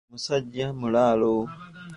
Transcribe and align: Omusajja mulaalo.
Omusajja 0.09 0.67
mulaalo. 0.79 1.31